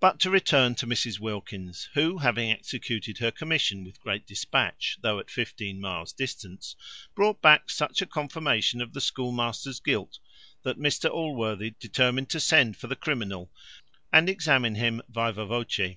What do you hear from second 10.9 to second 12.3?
Allworthy determined